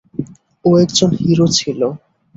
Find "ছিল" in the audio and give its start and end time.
1.57-1.81